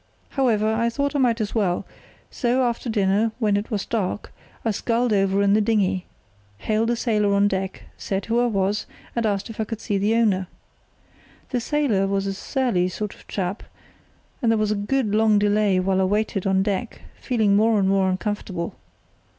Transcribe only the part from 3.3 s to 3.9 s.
when it was